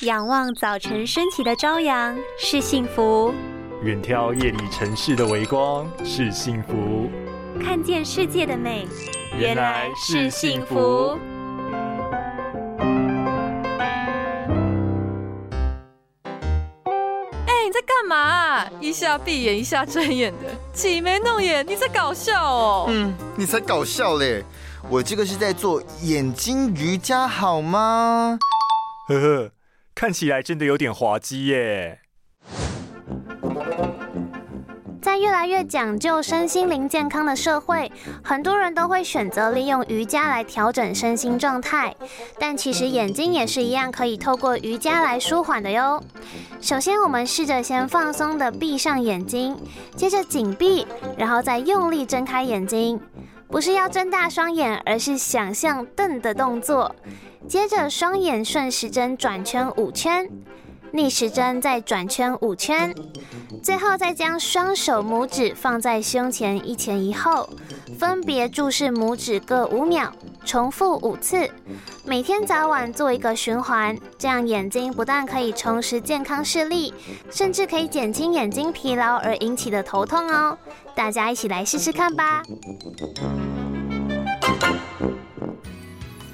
[0.00, 3.32] 仰望早晨升起的朝阳是幸福，
[3.82, 7.08] 远眺夜里城市的微光是幸福，
[7.62, 8.88] 看见世界的美
[9.38, 11.16] 原来是幸福。
[17.46, 18.66] 哎，你在干嘛？
[18.80, 22.86] 一下闭眼，一下睁眼的，挤眉弄眼，你在搞笑哦？
[22.88, 24.44] 嗯，你才搞笑嘞！
[24.90, 28.36] 我这个是在做眼睛瑜伽，好吗？
[29.08, 29.50] 呵呵，
[29.94, 32.00] 看起来真的有点滑稽耶。
[35.00, 41.94] 在越来越讲究身心灵健康的社会，很多人都会选择利用瑜伽来调整身心状态。
[42.40, 46.02] 但其实眼睛也是一样，可以透过瑜伽来舒缓的哟。
[46.60, 49.56] 首先，我们试着先放松的闭上眼睛，
[49.94, 52.98] 接着紧闭，然后再用力睁开眼睛。
[53.48, 56.96] 不是要睁大双眼，而是想象瞪的动作。
[57.48, 60.28] 接着，双眼顺时针转圈五圈，
[60.90, 62.94] 逆时针再转圈五圈，
[63.62, 67.48] 最后再将双手拇指放在胸前一前一后，
[67.98, 70.10] 分别注视拇指各五秒，
[70.44, 71.48] 重复五次。
[72.04, 76.92] 每天早晚做一个循环，这样眼睛不但可以重拾健康视力，
[77.30, 80.58] 甚至可以减轻眼睛疲劳而引起的头痛哦。
[80.94, 82.42] 大家一起来试试看吧。